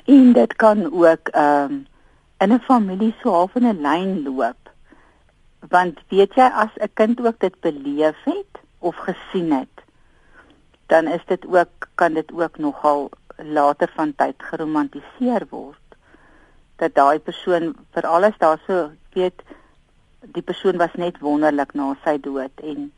[0.05, 1.87] en dit kan ook ehm um,
[2.38, 4.62] in 'n familie so half in 'n lyn loop.
[5.68, 9.76] Want weet jy as 'n kind ook dit beleef het of gesien het,
[10.87, 15.87] dan is dit ook kan dit ook nogal later van tyd geromantiseer word.
[16.76, 19.42] Dat daai persoon vir alles daar so weet
[20.37, 22.90] die persoon was net wonderlik na sy dood en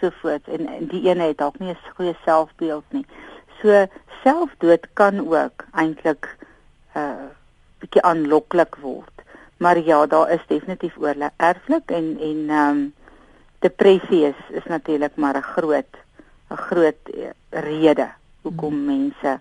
[0.00, 3.06] so voort en, en die ene het dalk nie 'n goeie selfbeeld nie.
[3.60, 3.86] So
[4.22, 6.28] selfdood kan ook eintlik
[6.94, 7.28] 'n uh,
[7.78, 9.22] bietjie aanloklik word.
[9.56, 12.94] Maar ja, daar is definitief oor erflik en en ehm um,
[13.58, 15.92] depressie is is natuurlik maar 'n groot
[16.50, 18.08] 'n groot uh, rede
[18.42, 18.84] hoekom hmm.
[18.86, 19.40] mense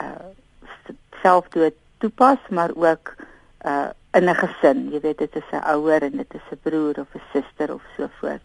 [0.00, 0.30] uh
[1.22, 3.14] selfdood toepas, maar ook
[3.64, 4.90] uh in 'n gesin.
[4.92, 7.82] Jy weet dit is 'n ouer en dit is 'n broer of 'n suster of
[7.96, 8.42] so voort.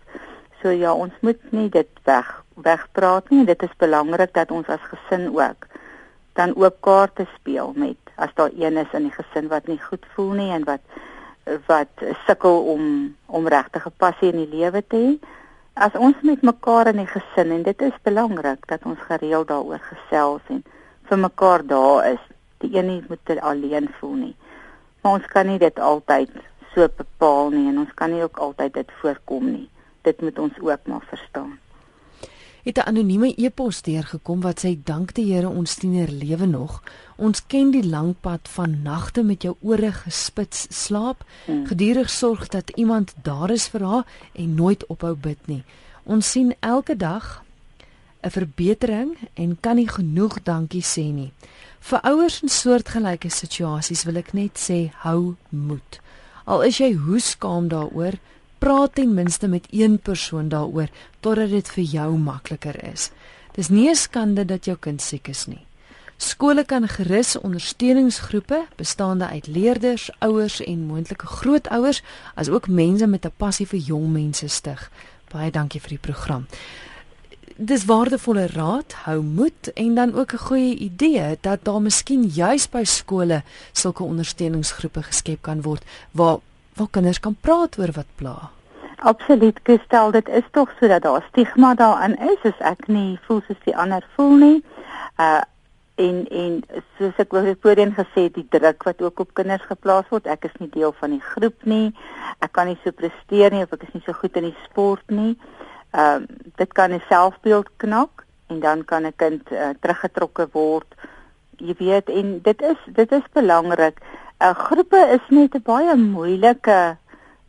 [0.61, 3.45] So ja, ons moet nie dit weg wegpraat nie.
[3.45, 5.67] Dit is belangrik dat ons as gesin ook
[6.33, 10.05] dan ook kaarte speel met as daar een is in die gesin wat nie goed
[10.13, 10.81] voel nie en wat
[11.65, 15.27] wat sukkel om om regtig 'n passie in die lewe te hê.
[15.73, 19.79] As ons met mekaar in die gesin en dit is belangrik dat ons gereeld daaroor
[19.79, 20.63] gesels en
[21.03, 22.23] vir mekaar daar is.
[22.57, 24.35] Die een nie moet alleen voel nie.
[25.01, 26.29] Maar ons kan nie dit altyd
[26.73, 29.69] so bepaal nie en ons kan nie ook altyd dit voorkom nie
[30.07, 31.59] dit moet ons ook maar verstaan.
[32.67, 36.83] Het 'n anonieme e-pos deurgekom wat sê dank die Here ons tiener lewe nog.
[37.15, 41.65] Ons ken die lang pad van nagte met jou ore gespits slaap, hmm.
[41.65, 45.63] gedurig sorg dat iemand daar is vir haar en nooit ophou bid nie.
[46.03, 47.43] Ons sien elke dag
[48.21, 51.31] 'n verbetering en kan nie genoeg dankie sê nie.
[51.87, 56.01] Vir ouers in soortgelyke situasies wil ek net sê hou moed.
[56.43, 58.17] Al is jy hoe skaam daaroor,
[58.59, 60.91] praat ten minste met een persoon daaroor
[61.23, 63.07] totdat dit vir jou makliker is.
[63.55, 65.63] Dis nie 'n skande dat jou kind siek is nie.
[66.17, 72.01] Skole kan gerus ondersteuningsgroepe bestaande uit leerders, ouers en moontlike grootouers,
[72.35, 74.91] asook mense met 'n passie vir jong mense stig.
[75.31, 76.47] Baie dankie vir die program.
[77.57, 82.69] Dis waardevolle raad, hou moed en dan ook 'n goeie idee dat daar miskien juis
[82.69, 83.41] by skole
[83.71, 86.37] sulke ondersteuningsgroepe geskep kan word waar
[86.75, 88.51] waar kinders kan praat oor wat pla.
[88.95, 93.63] Absoluut, gestel dit is tog sodat daar stigma daarin is as ek nie voel soos
[93.65, 94.63] die ander voel nie.
[95.17, 95.41] Uh
[95.95, 96.63] en en
[96.97, 97.29] soos ek
[97.61, 100.93] voorheen gesê het, die druk wat ook op kinders geplaas word, ek is nie deel
[100.99, 101.93] van die groep nie.
[102.39, 105.09] Ek kan nie so presteer nie of ek is nie so goed in die sport
[105.09, 105.37] nie.
[105.91, 110.95] Ehm uh, dit kan 'n selfbeeld knak en dan kan 'n kind uh, teruggetrokke word.
[111.57, 114.01] Jy weet en dit is dit is belangrik
[114.39, 116.97] uh, groepe is net 'n baie moeilike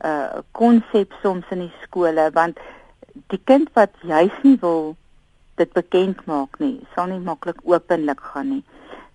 [0.04, 2.58] uh konsep soms in die skole want
[3.32, 4.96] die kind wat juis nie wil
[5.58, 8.64] dit bekend maak nie, sal nie maklik openlik gaan nie.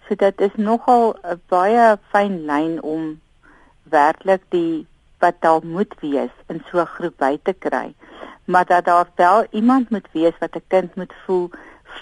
[0.08, 3.22] So dit is nogal 'n baie fyn lyn om
[3.84, 4.86] werklik die
[5.20, 7.96] wat daar moet wees in so 'n groep by te kry.
[8.46, 11.50] Maar dat daar wel iemand moet wees wat 'n kind moet voel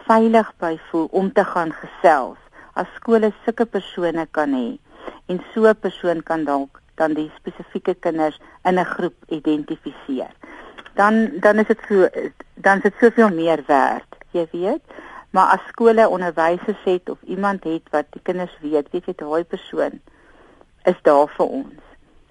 [0.08, 2.38] veilig by voel om te gaan gesels.
[2.73, 4.80] As skole sulke persone kan hê
[5.25, 10.32] en so 'n persoon kan dalk dan die spesifieke kinders in 'n groep identifiseer.
[10.93, 12.08] Dan dan is dit so
[12.54, 14.82] dan is dit soveel meer werd, jy weet.
[15.30, 19.43] Maar as skole onderwysers het of iemand het wat die kinders weet, weet jy daai
[19.43, 20.01] persoon
[20.84, 21.80] is daar vir ons.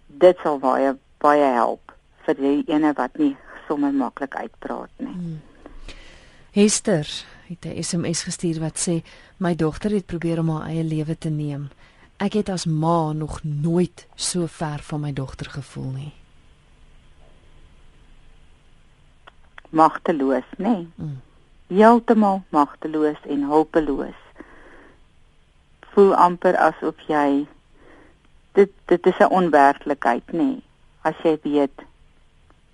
[0.07, 1.93] Dit sal baie baie help
[2.25, 3.37] vir die ene wat nie
[3.71, 5.15] sommer maklik uitpraat nie.
[5.15, 5.41] Hmm.
[6.51, 7.07] Hester
[7.49, 9.03] het 'n SMS gestuur wat sê
[9.37, 11.69] my dogter het probeer om haar eie lewe te neem.
[12.17, 16.13] Ek het as ma nog nooit so ver van my dogter gevoel nie.
[19.71, 20.69] Magteloos, nê?
[20.69, 20.89] Nee.
[20.95, 21.21] Mm.
[21.67, 24.21] Heeltemal magteloos en hulpeloos.
[25.81, 27.47] Voel amper asof jy
[28.53, 30.37] dit dit is 'n onwerklikheid, nê?
[30.37, 30.63] Nee.
[31.03, 31.90] As jy weet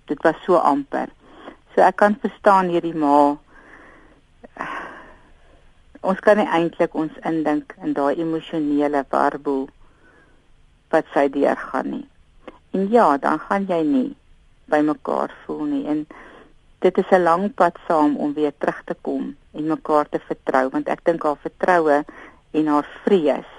[0.07, 1.09] dit was so amper.
[1.75, 3.37] So ek kan verstaan hierdie ma
[6.07, 9.67] ons kan nie eintlik ons indink in daai emosionele warboel
[10.93, 12.05] wat sy deurgaan nie.
[12.71, 14.09] En ja, dan gaan jy nie
[14.71, 16.05] by mekaar voel nie en
[16.85, 20.69] dit is 'n lang pad saam om weer terug te kom en mekaar te vertrou
[20.69, 22.03] want ek dink haar vertroue
[22.51, 23.49] en haar vrees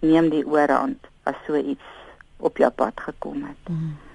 [0.00, 1.88] neem die oorhand as so iets
[2.38, 3.68] op jou pad gekom het.
[3.68, 4.09] Mm.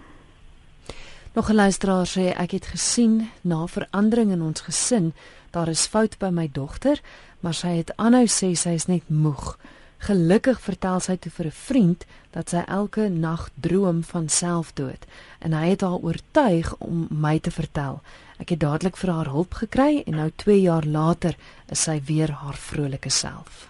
[1.35, 5.13] Nog 'n luisteraar sê ek het gesien na verandering in ons gesin,
[5.51, 7.01] daar is fout by my dogter,
[7.39, 9.57] maar sy het aanhou sê sy is net moeg.
[9.97, 15.05] Gelukkig vertel sy toe vir 'n vriend dat sy elke nag droom van selfdood
[15.39, 18.01] en hy het haar oortuig om my te vertel.
[18.37, 21.35] Ek het dadelik vir haar hulp gekry en nou 2 jaar later
[21.69, 23.69] is sy weer haar vrolike self.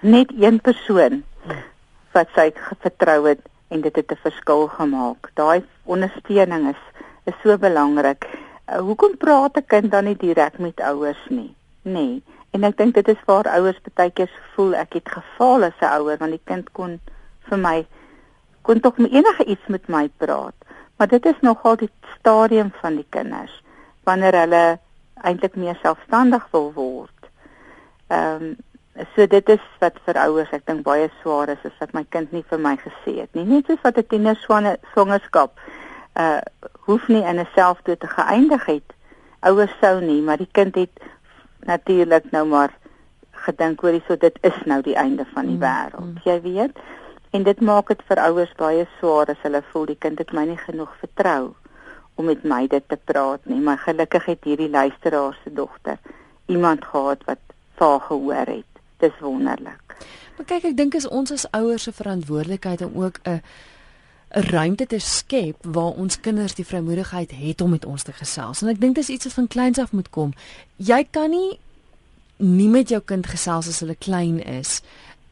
[0.00, 1.22] Net een persoon
[2.12, 3.40] wat sy vertrou het
[3.72, 5.30] en dit het 'n verskil gemaak.
[5.34, 6.82] Daai ondersteuning is
[7.24, 8.26] is so belangrik.
[8.26, 11.54] Uh, hoekom praat 'n kind dan nie direk met ouers nie?
[11.82, 12.22] Nee.
[12.50, 15.94] En ek dink dit is waar ouers baie keer voel ek het gefaal as 'n
[15.98, 17.00] ouer want die kind kon
[17.48, 17.86] vir my
[18.62, 20.54] kon tog enige iets met my praat.
[20.96, 23.62] Maar dit is nogal die stadium van die kinders
[24.04, 24.78] wanneer hulle
[25.14, 27.20] eintlik meer selfstandig wil word.
[28.08, 28.56] Ehm um,
[29.14, 32.32] so dit is wat vir ouers ek dink baie swaar is is dat my kind
[32.32, 33.44] nie vir my gesê het nie.
[33.44, 34.36] Net soos wat 'n tiener
[34.92, 35.60] swangerskap
[36.16, 36.40] uh
[36.86, 38.88] hoef nie in 'n selfdood te geëindig het.
[39.40, 41.00] Ouers sou nie, maar die kind het
[41.64, 42.72] natuurlik nou maar
[43.32, 46.12] gedink oor hierso dit is nou die einde van die mm, wêreld.
[46.14, 46.20] Mm.
[46.24, 46.78] Jy weet.
[47.30, 50.44] En dit maak dit vir ouers baie swaar as hulle voel die kind het my
[50.44, 51.54] nie genoeg vertrou
[52.14, 53.60] om met my dit te praat nie.
[53.60, 55.98] Maar gelukkig het hierdie luisteraar se dogter
[56.46, 57.40] iemand gehad wat
[57.80, 58.71] vir gehoor het.
[59.02, 59.96] Dis wonderlik.
[60.36, 63.42] Maar kyk, ek dink is ons as ouers se verantwoordelikheid om ook 'n
[64.32, 68.62] 'n ruimte te skep waar ons kinders die vrymoedigheid het om met ons te gesels.
[68.62, 70.32] En ek dink dis iets wat van kleins af moet kom.
[70.76, 71.58] Jy kan nie
[72.36, 74.80] nie met jou kind gesels as hulle klein is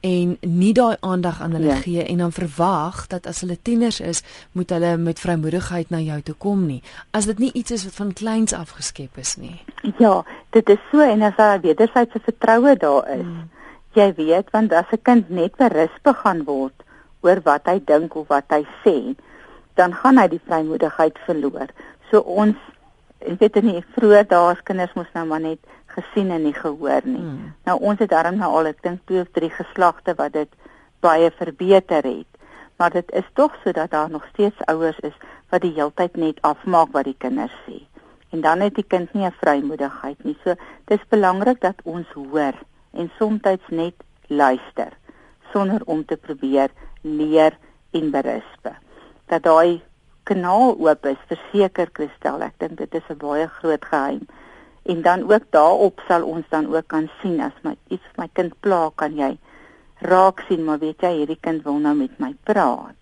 [0.01, 1.77] en nie daai aandag aan hulle ja.
[1.85, 6.21] gee en dan verwag dat as hulle tieners is, moet hulle met vrymoedigheid na jou
[6.23, 6.83] toe kom nie.
[7.11, 9.61] As dit nie iets is wat van kleins af geskep is nie.
[9.99, 13.25] Ja, dit is so en as daar wederwysige vertroue daar is.
[13.25, 13.49] Hmm.
[13.95, 16.83] Jy weet want as 'n kind net berisp gaan word,
[17.23, 19.17] oor wat hy dink of wat hy sê,
[19.75, 21.69] dan gaan hy die vrymoedigheid verloor.
[22.11, 22.57] So ons
[23.21, 25.59] ek weet nie vroeër daar's kinders mos nou maar net
[25.95, 27.21] gesien en nie gehoor nie.
[27.21, 27.53] Hmm.
[27.69, 30.49] Nou ons het darm nou al ek dink twee of drie geslagte wat dit
[31.05, 32.29] baie verbeter het.
[32.79, 35.17] Maar dit is tog sodat daar nog steeds ouers is
[35.51, 37.83] wat die heeltyd net afmaak wat die kinders sê.
[38.31, 40.37] En dan het die kind nie 'n vrymoedigheid nie.
[40.45, 40.55] So
[40.87, 42.55] dis belangrik dat ons hoor
[42.93, 43.95] en soms net
[44.27, 44.93] luister
[45.53, 47.57] sonder om te probeer leer
[47.91, 48.69] en berisp.
[49.27, 49.83] Dat daai
[50.23, 54.27] kanaal oop is, verseker Christel, ek dink dit is 'n baie groot geheim.
[54.83, 58.55] En dan ook daarop sal ons dan ook kan sien as my iets my kind
[58.61, 59.39] pla, kan jy
[60.01, 63.01] raak sien, maar weet jy, hierdie kind wil nou met my praat.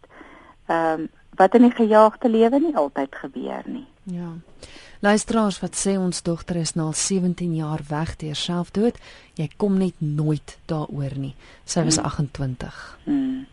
[0.67, 3.87] Ehm um, wat in die gejaagde lewe nie altyd gebeur nie.
[4.03, 4.33] Ja.
[5.01, 8.99] Luisteraars wat sê ons dogter is nou al 17 jaar weg deur selfdood,
[9.35, 11.37] jy kom net nooit daaroor nie.
[11.65, 12.05] Sy was hmm.
[12.05, 12.83] 28.
[13.05, 13.47] Hmm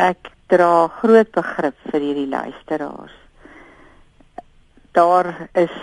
[0.00, 3.16] ek dra groot begrip vir hierdie luisteraars.
[4.94, 5.74] Daar is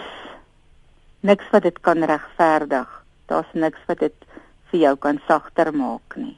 [1.21, 2.87] niks wat dit kan regverdig.
[3.27, 4.27] Daar's niks wat dit
[4.71, 6.37] vir jou kan sagter maak nie.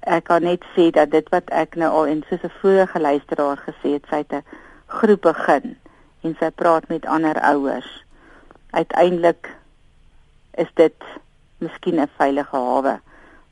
[0.00, 3.58] Ek kan net sê dat dit wat ek nou al en soos 'n vorige luisteraar
[3.68, 4.44] gesê het, sy het 'n
[4.86, 5.76] groep begin
[6.20, 8.04] en sy praat met ander ouers.
[8.70, 9.48] Uiteindelik
[10.54, 11.04] is dit
[11.58, 13.00] miskien 'n veilige hawe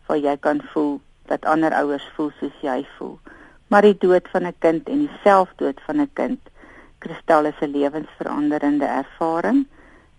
[0.07, 3.19] waar jy kan voel dat ander ouers voel soos jy voel.
[3.69, 6.41] Maar die dood van 'n kind en die selfdood van 'n kind,
[6.99, 9.67] Kristal is 'n lewensveranderende ervaring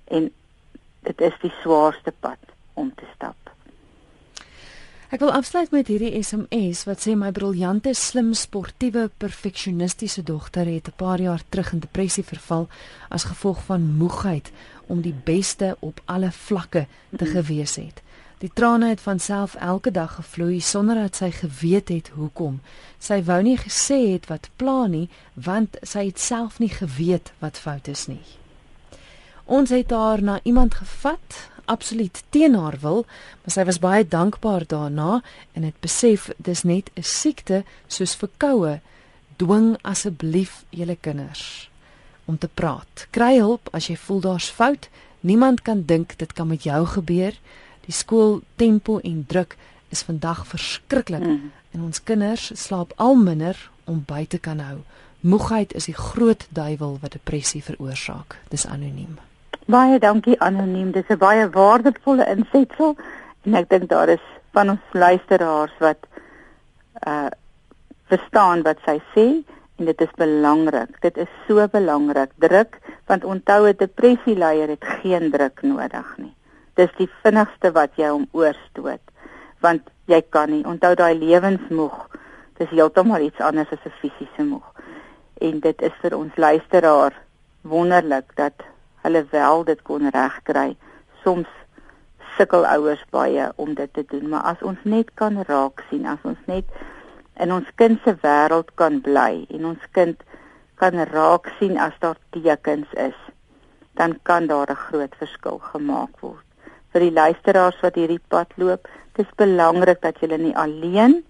[0.08, 0.32] en
[1.00, 2.40] dit is die swaarste pad
[2.74, 3.49] om te stap.
[5.10, 10.88] Ek wil afsluit met hierdie SMS wat sê my briljante, slim, sportiewe, perfeksionistiese dogter het
[10.88, 12.68] 'n paar jaar terug in depressie verval
[13.10, 14.52] as gevolg van moegheid
[14.86, 16.86] om die beste op alle vlakke
[17.18, 17.34] te mhm.
[17.34, 18.02] gewees het.
[18.38, 22.62] Die trane het van self elke dag gevloei sonder dat sy geweet het hoekom.
[23.00, 27.58] Sy wou nie gesê het wat pla nie, want sy het self nie geweet wat
[27.58, 28.24] fout is nie.
[29.46, 33.06] Ons het haar na iemand gevat, absoluut teen haar wil,
[33.42, 35.22] maar sy was baie dankbaar daarna
[35.54, 38.80] en het besef dis net 'n siekte soos verkoue.
[39.38, 41.70] Dwing asseblief julle kinders
[42.26, 43.08] om te praat.
[43.10, 44.90] Kry hulp as jy voel daar's fout.
[45.20, 47.34] Niemand kan dink dit kan met jou gebeur.
[47.86, 49.58] Die skool tempo en druk
[49.90, 51.52] is vandag verskriklik mm.
[51.72, 54.78] en ons kinders slaap al minder om by te kan hou.
[55.20, 58.38] Moegheid is die groot duiwel wat depressie veroorsaak.
[58.50, 59.18] Dis anoniem.
[59.70, 60.90] Baie dankie anoniem.
[60.92, 62.96] Dis 'n baie waardevolle insetsel
[63.46, 66.08] en ek dink daar is van ons luisteraars wat
[67.08, 67.30] uh
[68.10, 69.26] verstaan wat sy sê
[69.78, 70.96] en dit is belangrik.
[71.02, 72.32] Dit is so belangrik.
[72.46, 76.34] Druk want onthou 'n depressieleier het geen druk nodig nie.
[76.74, 79.06] Dis die vinnigste wat jy hom oorstoot
[79.60, 82.10] want jy kan nie onthou daai lewensmoeg.
[82.58, 84.66] Dis heeltemal iets anders as 'n fisiese moeg.
[85.38, 87.14] En dit is vir ons luisteraar
[87.62, 88.54] wonderlik dat
[89.10, 90.76] hulle wel dit kon regkry.
[91.24, 91.50] Soms
[92.38, 96.22] sukkel ouers baie om dit te doen, maar as ons net kan raak sien, as
[96.24, 96.68] ons net
[97.42, 100.22] in ons kind se wêreld kan bly en ons kind
[100.80, 103.18] kan raak sien as daar tekens is,
[104.00, 106.46] dan kan daar 'n groot verskil gemaak word.
[106.92, 111.24] Vir die luisteraars wat hierdie pad loop, dis belangrik dat jy nie alleen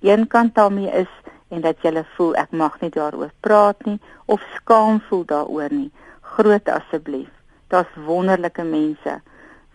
[0.00, 1.12] eenkant daarmee is
[1.48, 5.90] en dat jy voel ek mag nie daaroor praat nie of skaam voel daaroor nie
[6.36, 7.28] groot asseblief.
[7.68, 9.20] Daar's wonderlike mense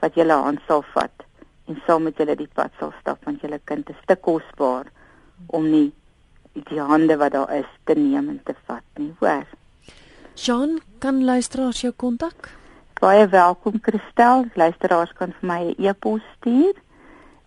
[0.02, 1.26] wat julle hand sal vat
[1.66, 4.86] en saam met julle die pad sal stap want julle kind is te kosbaar
[5.48, 5.94] om nie
[6.70, 9.14] die hande wat daar is te neem en te vat nie.
[9.20, 9.46] Hoor.
[10.36, 12.50] Jean, kan luisteraars jou kontak?
[13.00, 14.46] Baie welkom Christel.
[14.56, 16.74] Luisteraars kan vir my 'n e-pos stuur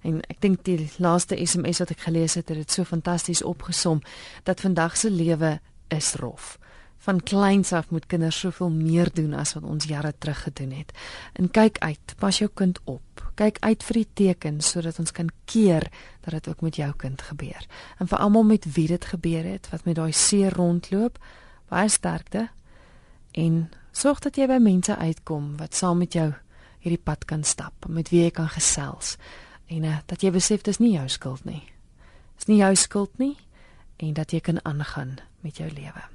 [0.08, 4.00] En ek dink die laaste SMS wat ek gelees het, het dit so fantasties opgesom
[4.48, 5.58] dat vandag se lewe
[5.92, 6.56] is rof
[7.04, 10.94] van kleins af moet kinders soveel meer doen as wat ons jare terug gedoen het.
[11.36, 13.13] En kyk uit, pas jou kind op.
[13.36, 15.88] Kyk uit vir die tekens sodat ons kan keer
[16.22, 17.66] dat dit ook met jou kind gebeur.
[18.00, 21.18] En vir almal met wie dit gebeur het, wat met daai seer rondloop,
[21.70, 22.48] baie sterkte
[23.32, 26.30] en sorg dat jy by mense uitkom wat saam met jou
[26.84, 29.18] hierdie pad kan stap, met wie jy kan gesels
[29.72, 31.64] en uh, dat jy besef dis nie jou skuld nie.
[32.38, 33.38] Dis nie jou skuld nie
[34.04, 36.14] en dat jy kan aangaan met jou lewe.